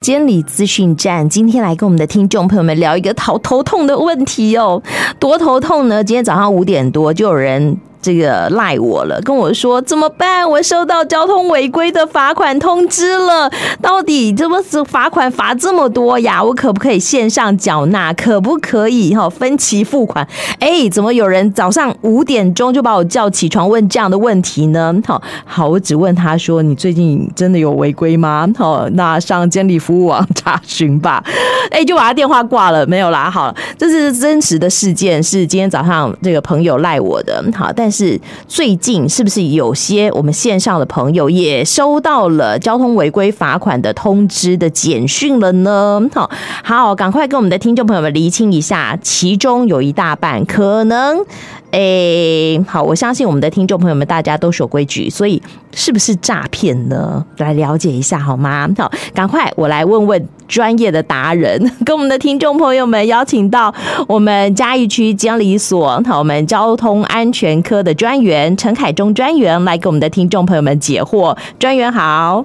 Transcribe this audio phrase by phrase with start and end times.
[0.00, 4.82] 监理资讯站今天来跟我们的听众朋友们聊一个头头痛的问题哦，
[5.18, 6.02] 多头痛呢？
[6.02, 7.76] 今天早上五点多就有人。
[8.02, 10.48] 这个赖我了，跟我说怎么办？
[10.48, 13.50] 我收到交通违规的罚款通知了，
[13.82, 16.42] 到底怎么罚款罚这么多呀？
[16.42, 18.12] 我可不可以线上缴纳？
[18.12, 20.26] 可不可以哈分期付款？
[20.58, 24.94] 哎，怎么有人早上五点钟就把我叫起床问这样的问题呢？
[25.06, 31.22] 好，好，我只问他说：“你最近真的有违规吗？”好，那上监理服务网查询吧。
[31.70, 33.30] 哎，就把他电话挂了，没有啦。
[33.30, 37.44] 好，这是真实的事件，是今天早上这个朋友赖我的。
[37.54, 46.00] 好，但是最近是不是有些我们线上的朋友也收到了交通违规罚款的通知的简讯了呢？
[46.14, 46.30] 好，
[46.62, 51.24] 好，赶快跟我们的听众朋友们厘清一下，其中有一大半可能。
[51.70, 55.40] 哎，好，我相信我们的听众朋友们大家都守规矩，所以
[55.72, 57.24] 是不是诈骗呢？
[57.38, 58.68] 来了解一下好吗？
[58.76, 63.72] 好，赶快我来问问专业的达人， 跟我们的听众朋友们邀请到
[64.08, 71.36] 我们嘉义区监理所，好，我们交通安全科的专员陈凯忠专员来给我们的听众朋友们解惑。
[71.58, 72.44] 专员好，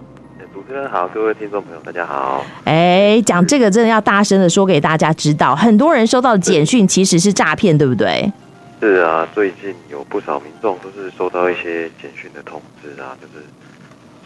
[0.54, 2.46] 主持人好，各位听众朋友大家好。
[2.66, 8.32] 哎，讲这个真的要大声的说给大家知道，很多人收到的简讯其实是诈骗，对不对？
[8.82, 13.46] 是啊，最近有不少民众都是收到一些简讯的通知啊，就是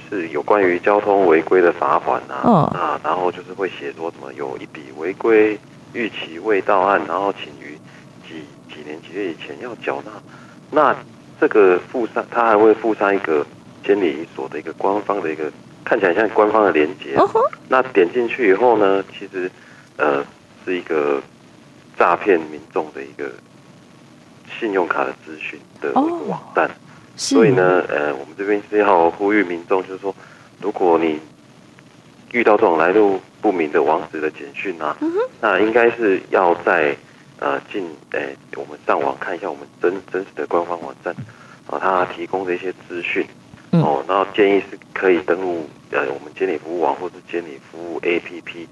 [0.10, 5.58] 是有关于交通违规的罚款啊，啊、哦，然后就是会写说什么有一笔违规
[5.94, 7.78] 逾期未到案，然后请于
[8.28, 10.12] 几几年几月以前要缴纳。
[10.72, 10.96] 那
[11.40, 13.46] 这个附上，他还会附上一个
[13.86, 15.52] 监理所的一个官方的一个
[15.86, 17.16] 看起来像官方的连接。
[17.18, 17.30] 哦、
[17.68, 19.50] 那点进去以后呢，其实
[19.98, 20.26] 呃
[20.66, 21.22] 是一个
[21.98, 23.32] 诈骗民众的一个。
[24.60, 26.76] 信用卡的资讯的网站，oh,
[27.16, 30.16] 所以呢，呃，我们这边是要呼吁民众，就是说，
[30.62, 31.20] 如果你
[32.32, 35.28] 遇到这种来路不明的网址的简讯啊，mm -hmm.
[35.42, 36.96] 那应该是要在
[37.40, 38.22] 呃进，呃，
[38.56, 41.14] 我们上网看一下我们真真实的官方网站
[41.68, 43.26] 啊，它提供的一些资讯
[43.72, 48.68] 哦，然后建议是可以登录呃我们监理服务网或是监理服务 APP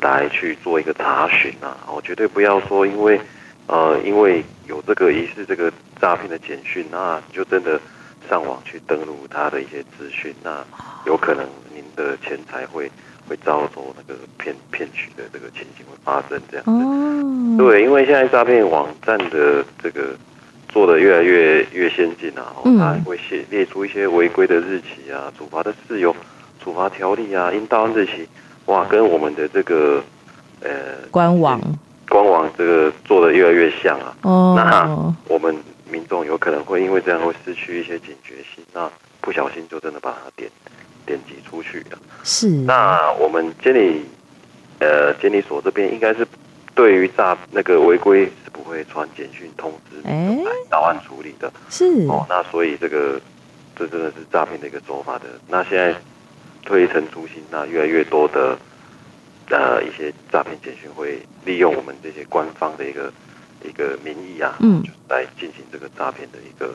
[0.00, 3.20] 来去做一个查询啊，哦，绝对不要说因为。
[3.66, 7.80] 呃，因为有这个疑似这个诈骗的简讯，那你就真的
[8.28, 10.62] 上网去登录他的一些资讯，那
[11.06, 12.90] 有可能您的钱财会
[13.26, 17.56] 会遭受那个骗骗取的这个情形会发生这样子。
[17.56, 20.14] 对，因为现在诈骗网站的这个
[20.68, 26.14] 做的越来越越先进啊，它还会写列出一些违规的日期啊，处罚的事由、
[26.62, 28.28] 处罚条例啊，应到案日期，
[28.66, 30.02] 哇，跟我们的这个
[30.60, 30.70] 呃
[31.10, 31.60] 官网。
[32.14, 34.54] 官网这个做的越来越像啊，oh.
[34.54, 35.52] 那我们
[35.90, 38.88] 民众有可能会因为这样会失去一些警觉性，那
[39.20, 40.48] 不小心就真的把它点
[41.04, 41.98] 点击出去了。
[42.22, 42.46] 是。
[42.46, 44.04] 那我们监理
[44.78, 46.24] 呃监理所这边应该是
[46.72, 51.52] 对于诈那个违规是不会传简讯通知来到案处理的。
[51.68, 52.06] 是。
[52.06, 53.20] 哦，那所以这个
[53.74, 55.24] 这真的是诈骗的一个手法的。
[55.48, 55.92] 那现在
[56.64, 58.56] 推陈出新，那越来越多的。
[59.50, 63.12] 呃，一些诈骗简讯会利用我们这些官方的一个
[63.62, 66.74] 一个名义啊，嗯，就来进行这个诈骗的一个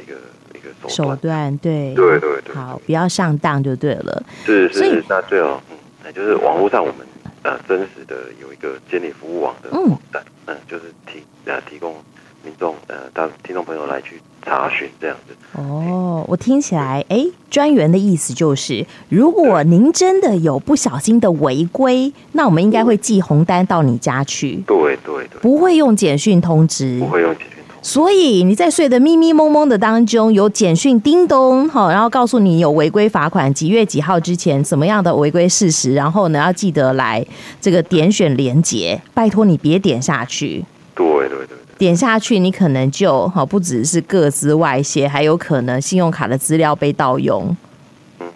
[0.00, 0.16] 一个
[0.54, 4.22] 一个手段，手段，对，对对对，好，不要上当就对了。
[4.44, 7.06] 是是是，那最好，嗯，那就是网络上我们
[7.42, 11.96] 呃真实的有一个监理服务网的网站，嗯，嗯，就是提呃提供
[12.44, 14.20] 民众呃当听众朋友来去。
[14.46, 24.62] 查询这样子哦，我听起来，哎，专员的意思就是，如果您真的有不小心的违规，那我们应该会寄红单到你家去。
[24.66, 27.88] 对对对，不会用简讯通知，不会用简讯通知。
[27.88, 37.26] 所以你在睡得迷迷蒙蒙的当中，有简讯叮咚，好，然后告诉你有违规罚款，几月几号之前什么样的违规事实，然后呢要记得来
[37.62, 40.62] 这个点选连结，拜托你别点下去。
[40.94, 41.56] 对对对。
[41.76, 47.56] 点下去，你可能就好，不只是各资外泄，还有可能信用卡的资料被盗用。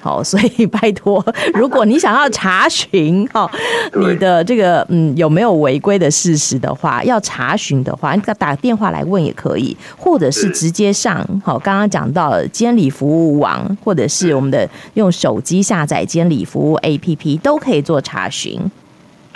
[0.01, 3.51] 好， 所以拜托，如果你想要查询哈
[3.95, 18.61] 你的这个嗯有没有违规的事实的话，要查询的话，你打电话来问也可以，或者是直接上好刚刚讲到监理服务网，或者是我们的用手机下载监理服务 APP 都可以做查询。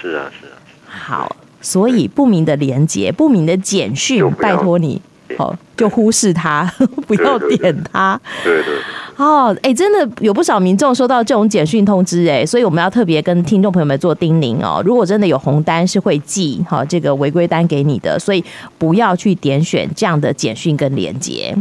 [0.00, 0.54] 是啊，是啊。
[0.86, 1.36] 好。
[1.62, 5.00] 所以不明的连接、不明的简讯，拜托你，
[5.38, 6.70] 好就忽视它，
[7.06, 8.20] 不要点它。
[8.44, 8.74] 对对，
[9.16, 14.82] 哦，哎，真的有不少民众收到这种简讯通知，哎，所以我们要特别跟听众朋友们做叮咛哦。
[14.84, 18.44] 如果真的有红单，是会寄好这个违规单给你的，所以
[18.76, 21.56] 不要去点选这样的简讯跟连接。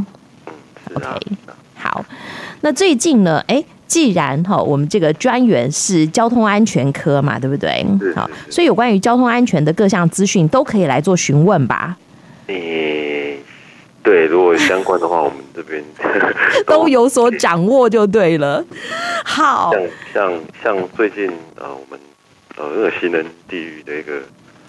[0.94, 1.08] OK，
[1.92, 2.06] 好。
[2.62, 7.86] 那最近呢，哎，既然哈，我们这个专员是交通安全科嘛，对不对？
[8.16, 11.98] 好，所以有关于交通安全的各项资讯都可以来做询问吧。
[12.48, 13.38] 诶，
[14.02, 15.84] 对，如果相关的话，我们这边
[16.66, 18.64] 都有所掌握就对了。
[19.26, 19.84] 好，像
[20.14, 21.28] 像像最近
[21.58, 22.00] 呃，我们
[22.58, 24.14] 呃那个行人地狱的一个。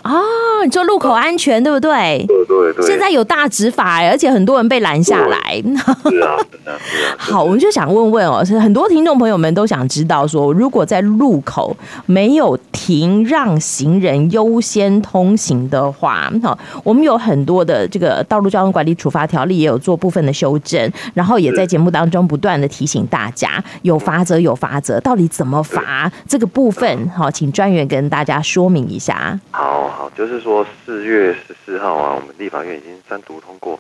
[0.03, 0.21] 啊，
[0.65, 2.25] 你说路口安全对不对？
[2.27, 2.87] 对对对。
[2.87, 5.63] 现在有大执法，而且很多人被拦下来。
[6.09, 7.17] 是啊，是啊。
[7.17, 11.77] 好，我们就想问问哦，是很多听众朋友们都想知道说，如果在路口
[12.07, 27.09] 没有停让行人优先通行的话，好，我们有很多的这个道路交通管理处罚条例也有做部分的修正，然后也在节目当中不断的提醒大家，有罚则有罚则，到底怎么罚这个部分？
[27.11, 29.39] 好，请专员跟大家说明一下。
[29.53, 30.02] 好。
[30.13, 33.79] 好，就是说四月十四号啊，我们立法院已经三读通过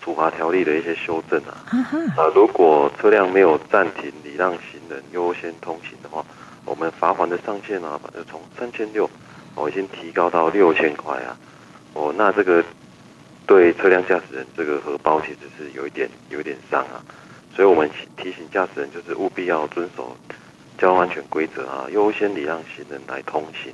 [0.00, 1.64] 处罚条例的一些修正啊。
[2.16, 6.24] 啊，如果车辆没有暂停礼让行人优先通行的话，
[6.64, 9.08] 我们罚款的上限啊，反正从三千六，
[9.54, 11.36] 我已经提高到六千块啊。
[11.92, 12.64] 哦，那这个
[13.46, 17.04] 对车辆驾驶人这个荷包其实是有一点有一点伤啊。
[17.54, 20.16] 所以我们提醒驾驶人，就是务必要遵守
[20.78, 23.72] 交通安全规则啊，优先礼让行人来通行。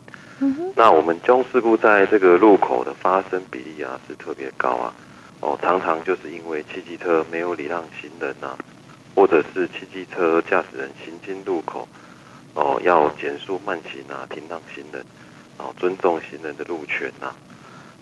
[0.75, 4.95] 那我们交通事故在这个路口的发生比例啊是特别高啊，
[5.41, 8.57] 哦，常常就是因为汽机车没有礼让行人啊，
[9.15, 11.87] 或者是汽机车驾驶人行经路口，
[12.55, 15.05] 哦，要减速慢行啊，停让行人，
[15.59, 17.35] 哦，尊重行人的路权呐，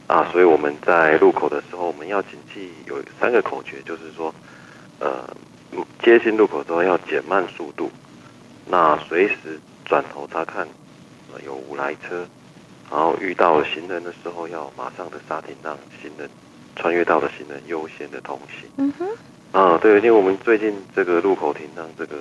[0.06, 4.32] 啊，所以我们在路口的时候，我们要谨记有三个口诀，就是说，
[5.00, 5.28] 呃，
[6.04, 7.90] 接近路口之后要减慢速度，
[8.68, 10.66] 那随时转头查看。
[11.44, 12.26] 有无来车，
[12.90, 16.28] 然后遇到行人的时候，要马上的刹停，让行人
[16.74, 18.68] 穿越道的行人优先的通行。
[18.76, 19.06] 嗯哼。
[19.52, 22.16] 啊，对，因为我们最近这个路口停让这个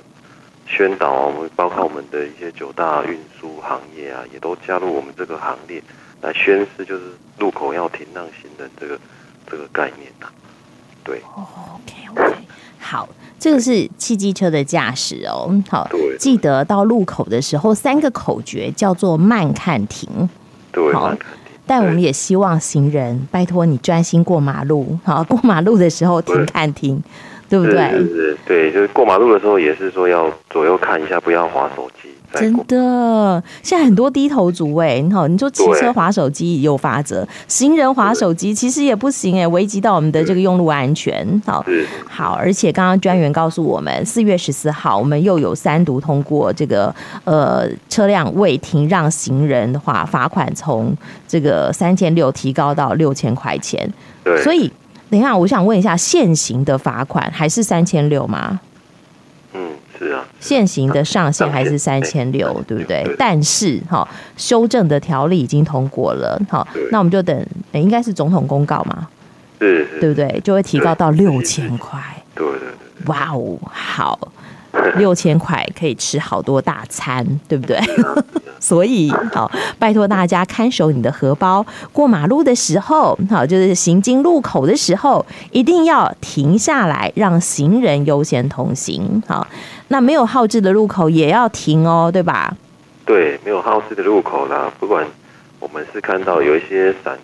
[0.68, 5.82] 宣导啊，我们包括我们的一些九大运输行业啊，也都加入我们这个行列
[6.22, 7.06] 来宣示，就是
[7.40, 9.00] 路口要停让行人这个
[9.50, 10.34] 这个概念呐、啊。
[11.04, 11.22] 对。
[11.34, 12.38] OK OK，
[12.80, 13.08] 好。
[13.40, 15.88] 这个是汽机车的驾驶哦，好，
[16.20, 20.10] 记得到路口的时候，三个口诀叫做慢看停，
[20.72, 21.14] 对，好，
[21.66, 27.02] 但我们也希望行人拜托你专心过马路，好，过马路的时候停看停，
[27.50, 27.90] 对不对？
[27.92, 32.10] 是是是，对，就是过马路的时候也是说要左右看一下，不要滑手机。
[32.34, 41.26] 真的，现在很多低头族哎，你好，你说骑车滑手机有法则，行人滑手机其实也不行哎，危及到我们的这个用路安全。
[41.46, 41.66] 好，
[42.06, 46.94] 好，而且刚刚专员告诉我们，四月十四号我们又有三读通过这个
[47.24, 50.94] 呃车辆未停让行人的话，罚款从
[51.30, 53.90] 这个三千六提高到六千块钱。
[54.26, 54.70] 对，所以
[55.10, 58.60] 等一下，我想问一下，现行的罚款还是三千六吗？
[59.54, 62.78] 嗯是啊，现行的上限还是三千六，对。
[62.78, 63.16] 不对？
[63.18, 69.08] 但是哈，修正的条例已经通过了，好，那我们就等，应该是总统公告嘛，
[69.58, 70.40] 对对不对？
[70.44, 72.00] 就会提高到六千块，
[72.36, 74.20] 对对对，哇哦，好。
[74.98, 77.80] 六千块可以吃好多大餐， 对不对？
[78.60, 81.64] 所以好，拜托大家看守你的荷包。
[81.94, 89.22] 过马路的时候，好，就是行经路口的时候，一定要停下来，让行人优先通行。
[89.28, 89.46] 好，
[89.90, 92.56] 那没有号志的路口也要停哦，对吧？
[93.06, 95.06] 对，没有号志的路口啦，不管
[95.60, 97.18] 我们是看到有一些闪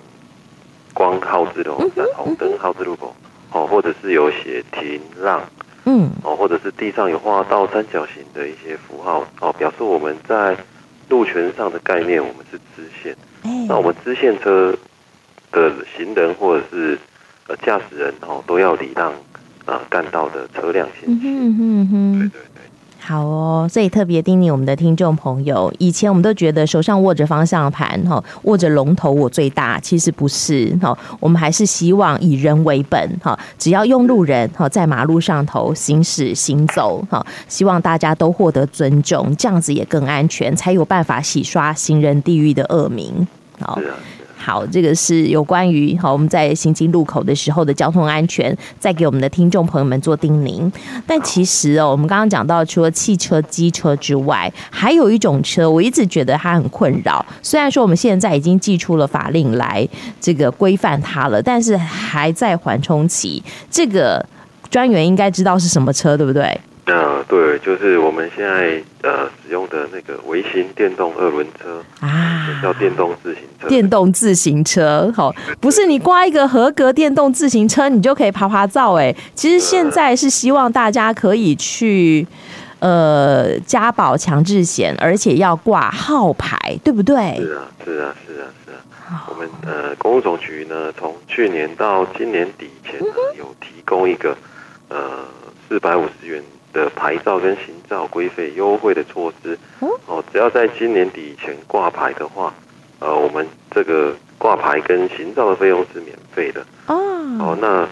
[0.94, 3.14] 光号志的闪红灯号志路口，
[3.52, 5.42] 哦，或者是有写停让。
[5.86, 10.56] 嗯，哦，或者是地上有画到三角形的一些符号，哦，表示我们在
[11.10, 13.16] 路权上的概念，我们是支线。
[13.68, 14.74] 那我们支线车
[15.52, 16.98] 的行人或者是
[17.48, 19.12] 呃驾驶人，哦，都要礼让
[19.66, 21.28] 啊干道的车辆行驶。
[21.28, 22.42] 嗯哼哼，对对。
[23.06, 43.28] 好哦，所以特别叮咛我们的听众朋友，以前我们都觉得手上握着方向盘，哈，握着龙头我最大，其实不是，哈，我们还是希望以人为本，哈，只要用路人，哈，在马路上头行驶行走，哈，希望大家都获得尊重，这样子也更安全，才有办法洗刷行人地狱的恶名，
[43.60, 43.78] 好。
[44.46, 50.70] 好，这个是有关于好我们在行经路口的时候的交通安全，再给我们的听众朋友们做叮咛。
[51.08, 57.26] 但其实哦，我们刚刚讲到，除了汽车、机车之外，还有一种车，我一直觉得它很困扰。
[57.42, 59.88] 虽然说我们现在已经寄出了法令来
[60.20, 63.42] 这个规范它了，但是还在缓冲期。
[63.72, 64.26] 这个
[64.70, 66.44] 专员应该知道是什么车，对不对？
[66.86, 72.33] 啊、呃，对，就是我们现在呃使用的那个微型电动二轮车啊。
[72.62, 73.68] 叫电动自行车。
[73.68, 79.16] 电动自行车，好，不是你挂一个合格电动自行车，你就可以爬爬照哎。
[79.34, 82.28] 其实现在是希望大家可以去，
[82.80, 87.38] 呃，加保强制险，而且要挂号牌，对不对？
[87.38, 89.26] 是啊，是啊，是啊，是啊。
[89.30, 94.36] 我们呃，公路总局呢，从去年到今年底前呢，有提供一个
[94.90, 94.98] 呃
[95.70, 96.44] 四百五十元。
[96.74, 99.58] 的牌照跟行照规费优惠的措施，
[100.08, 102.54] 哦，只要在今年底以前挂牌的话，
[103.00, 106.98] 呃，我们这个挂牌跟行照的费用是免费的哦。
[107.40, 107.88] 哦，那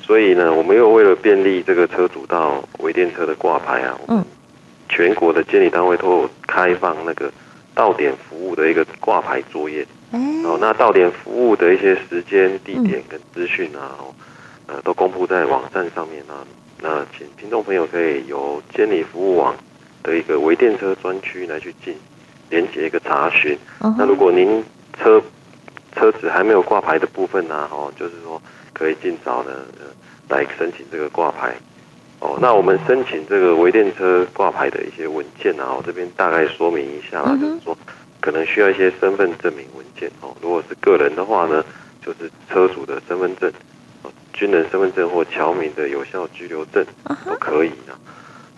[0.00, 4.24] 所以呢，我们又为了便利这个车主到微电车的挂牌啊，嗯，
[4.88, 7.30] 全国的监理单位都有开放那个
[7.74, 9.86] 到点服务的一个挂牌作业。
[10.44, 13.96] 哦，那到点服务的一些时间、地点跟资讯啊，
[14.66, 16.44] 呃，都公布在网站上面啊。
[16.82, 16.91] 那
[17.22, 19.54] 请听众朋友可以由监理服务网
[20.02, 21.94] 的一个微电车专区来去进
[22.50, 23.56] 连接一个查询。
[23.96, 24.64] 那如果您
[24.98, 25.22] 车
[25.94, 29.64] 车子还没有挂牌的部分呢，哦，就是说可以尽早的
[30.28, 31.54] 来申请这个挂牌。
[32.18, 37.76] 哦，那我们申请这个微电车挂牌的一些文件啊，我这边大概说明一下啦，就是说
[38.20, 40.34] 可能需要一些身份证明文件哦。
[40.42, 41.64] 如果是个人的话呢，
[42.04, 43.52] 就是车主的身份证。
[44.32, 46.84] 军人身份证或侨民的有效居留证
[47.26, 47.98] 都可以呢。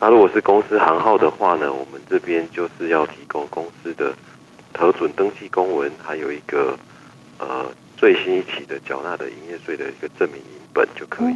[0.01, 4.13] 那如果是公司行号的话呢，我们这边就是要提供公司的
[4.77, 6.77] 核准登记公文，还有一个
[7.39, 7.67] 呃
[7.97, 11.35] 最新一期的缴纳的营业税的一个证明影本就可以。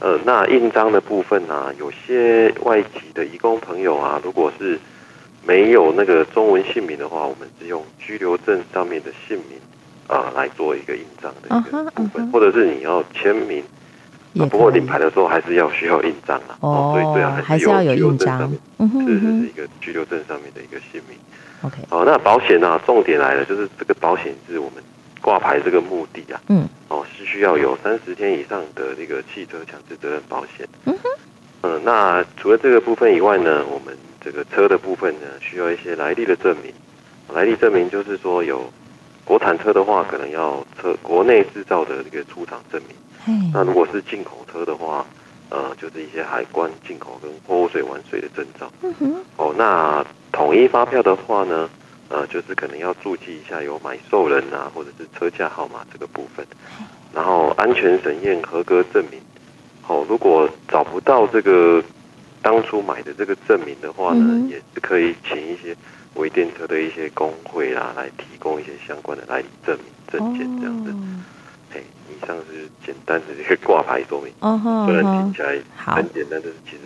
[0.00, 4.78] 呃，那印章的部分呢、啊，有些外籍的移工朋友啊，如果是
[5.44, 9.58] 没有那个中文姓名的话，我们只用居留证上面的姓名。
[10.12, 13.64] 啊，来做一个印章的一个部分，或者是你要签名，
[14.34, 16.58] 不过领牌的时候还是要需要印章啊。
[16.60, 18.60] 哦，所以最好还是要有印章上面，
[19.06, 21.18] 是是一个居留证上面的一个姓名。
[21.62, 22.78] OK，好，那保险呢？
[22.84, 24.84] 重点来了，就是这个保险是我们
[25.22, 26.38] 挂牌这个目的啊。
[26.48, 30.68] 嗯，哦，是需要有三十天以上的这个汽车强制责任保险。
[30.84, 31.08] 嗯哼，
[31.62, 36.70] 嗯，那除了这个部分以外呢，我们这个车的部分呢，需要一些来历的证明。
[37.32, 38.70] 来历证明就是说有。
[39.24, 43.50] 国产车的话，可能要车国内制造的这个出厂证明。
[43.52, 45.06] 那如果是进口车的话，
[45.48, 48.70] 呃，就是一些海关进口跟货物税完税的证照。
[49.36, 51.70] 哦，那统一发票的话呢，
[52.08, 56.44] 呃，就是可能要注记一下有买受人啊，或者是车架号码这个部分。
[57.14, 59.20] 然后安全审验合格证明。
[59.86, 61.82] 哦，如果找不到这个
[62.42, 65.74] 当初买的这个证明的话呢，也是可以请一些。
[66.14, 70.94] 微电车的一些工会啊，来提供一些相关的来历证明证件这样子。
[71.72, 71.84] 哎、oh.
[72.10, 74.30] 以上是简单的一个挂牌说明。
[74.84, 76.80] 虽然听起来很简单，但是其实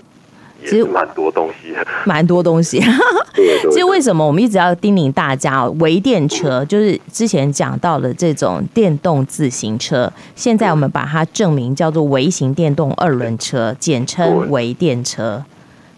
[0.63, 2.83] 也是蛮多东西， 蛮多东西。
[3.71, 15.45] 其实为什么我们一直要叮咛大家哦，微电车就是之前讲到的这种电动自行车，现在我们把它证明叫做微型电动二轮车，简称微电车。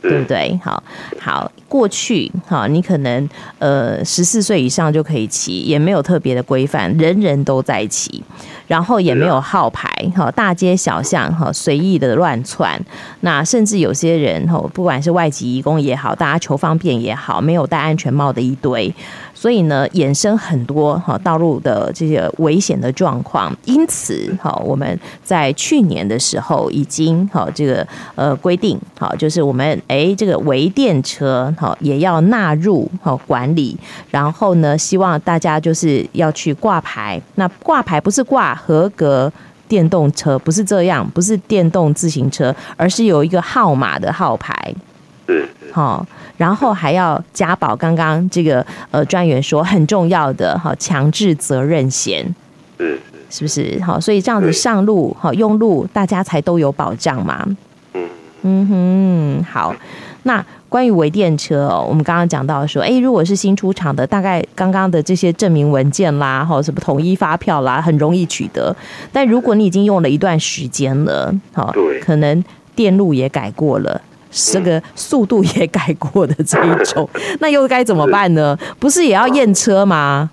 [0.00, 0.58] 对不对？
[0.62, 0.82] 好，
[1.20, 3.28] 好，过去哈，你可能
[3.58, 8.22] 呃十四岁以上就可以骑，也没有特别的规范，人人都在骑，
[8.66, 12.80] 然后也没有号牌，哈，大街小巷哈随意的乱窜，
[13.20, 18.94] 那甚至有些人哈，不管是外籍移工也好，大家求方便也好，没有戴安全帽的一堆。
[19.40, 33.78] 所以呢，衍生很多哈道路的这些危险的状况，因此哈我们在去年的时候已经哈这个呃规定好，就是我们哎这个微电车哈也要纳入哈管理，
[34.10, 39.32] 然后呢，希望大家就是要去挂牌，那挂牌不是挂合格
[39.68, 44.74] 电动车，不是这样，不是电动自行车，而是有一个号码的号牌。
[45.72, 46.06] 好，
[46.36, 47.76] 然后还要加保。
[47.76, 52.34] 刚刚这个呃专员说很重要的哈，强制责任险，
[52.78, 52.98] 是
[53.30, 53.80] 是不是？
[53.84, 57.44] 好，所以这样子上路好用路，大家才都有保障嘛。
[57.94, 58.08] 嗯
[58.42, 59.74] 嗯哼，好。
[60.24, 68.74] 那关于微电车哦，我们刚刚讲到说，哎，如果是新出厂的，大概刚刚的这些证明文件啦，哈，什么统一发票啦，很容易取得。
[69.12, 72.44] 但如果你已经用了一段时间了，好，可能
[72.74, 74.00] 电路也改过了。
[74.30, 77.08] 这个速度也改过的这一种，
[77.40, 78.56] 那又该怎么办呢？
[78.78, 80.30] 不是也要验车吗？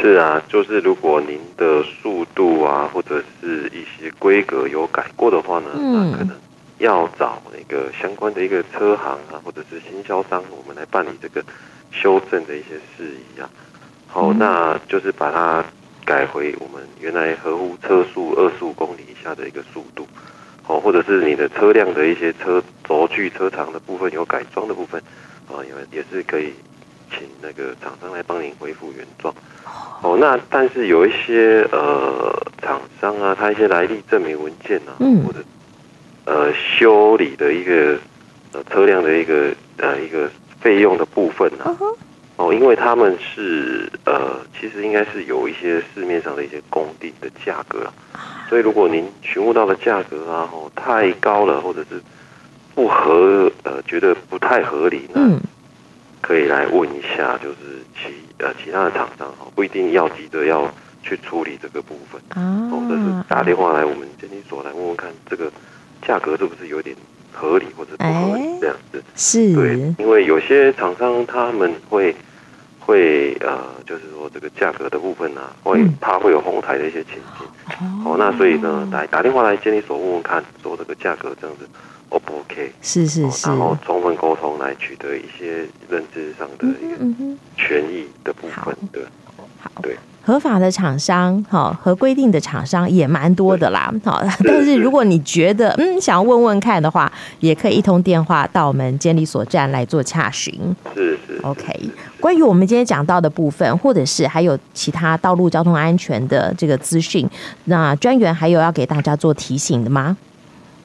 [0.00, 6.36] 是啊，就是如果您的速度啊，或者是一些规格有改过的话呢，嗯、那可能
[6.78, 11.42] 要找那个相关的一个车行啊，或者是经销商，我们来办理这个
[11.90, 13.48] 修正的一些事宜啊。
[14.06, 15.64] 好，嗯、那就是把它
[16.04, 20.06] 改回我们原来合乎车速二十五公里以下的一个速度。
[20.66, 25.00] 哦，或者是你的车辆的一些车轴距、车长的部分有改装的部分，
[25.48, 26.52] 啊，也也是可以
[27.10, 29.32] 请那个厂商来帮您恢复原状。
[30.02, 35.38] 哦，那但是有一些呃厂商啊，他一些来历证明文件啊，嗯、或者
[36.24, 37.96] 呃修理的一个
[38.52, 40.28] 呃车辆的一个呃一个
[40.60, 41.74] 费用的部分啊，
[42.36, 47.94] 哦，因为他们是呃其实应该是有一些市面上的一些工地的价格啊，
[48.48, 52.00] 所以如果您询问到的价格啊，哦太高了，或者是
[52.74, 55.40] 不合呃觉得不太合理呢，嗯、
[56.20, 57.56] 可以来问一下，就是
[57.94, 58.14] 其。
[58.38, 60.70] 呃，其他的厂商哈，不一定要急着要
[61.02, 65.50] 去处理这个部分啊，或者是打电话来我们监理所来问问看，这个
[66.06, 66.94] 价格是不是有点
[67.32, 69.02] 合理或者不合理这样子？
[69.16, 72.14] 是，对，因为有些厂商他们会
[72.86, 77.46] 会呃，就是说这个价格的部分呢，会它会有哄抬的一些情形，
[78.04, 81.68] 哦，那所以呢，打打电话来监理所问问看，说这个价格这样子。
[82.08, 82.72] O 不 OK？
[82.82, 89.02] 是是是，然后充分沟通来取得一些认知上的一个权益的部分对。
[89.36, 89.96] 好，对，
[90.26, 100.52] 合法的厂商，哈，合规定的厂商也蛮多的啦，好， 但是如果你觉得嗯想要问问看的话，也可以一通电话到我们监理所站来做洽询。
[100.96, 101.72] 是是，OK。
[102.18, 107.24] 关于我们今天讲到的部分，或者是还有其他道路交通安全的这个资讯，
[107.66, 110.16] 那专员还有要给大家做提醒的吗？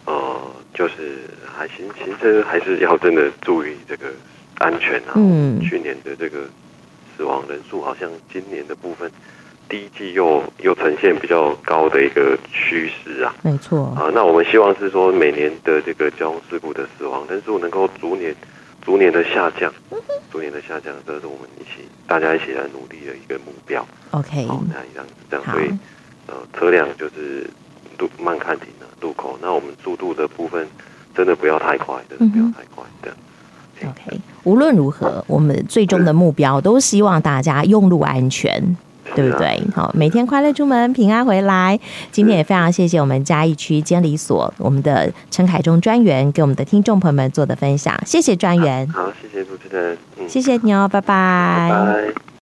[0.05, 0.37] 哦
[0.71, 1.21] 就是
[1.51, 4.05] 还行，行车还是要真的注意这个
[4.59, 5.13] 安全啊。
[5.15, 6.41] 嗯，去年的这个
[7.21, 9.11] 死亡人数，好像今年的部分
[9.69, 13.35] 第一季又又呈现比较高的一个趋势啊。
[13.43, 18.35] 没错啊，那我们希望是说每年的这个交通事故的死亡人数能够逐年
[18.81, 19.71] 逐年的下降，
[20.31, 23.85] 逐年的下降，这是我们一起大家一起来努力的一个目标。
[24.09, 25.69] OK，好，那这样子这样，所以
[26.25, 27.47] 呃车辆就是
[27.99, 30.67] 路慢看停的路口，那我们速度的部分
[31.13, 33.15] 真的不要太快，真的不要太快的。
[33.83, 38.75] OK，无论如何，我们最终的目标都希望大家用路安全，
[39.15, 39.61] 对不对？
[39.75, 41.79] 好，每天快乐出门，平安回来。
[42.11, 48.87] 今天也非常谢谢我们嘉义区监理所我们的陈凯中专员给我们的听众朋友们做的分享，谢谢专员。
[48.89, 51.69] 好，谢谢主持人，谢谢你哦，拜拜。
[51.69, 52.21] 拜拜。